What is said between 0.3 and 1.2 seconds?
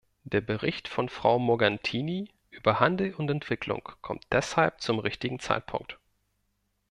Bericht von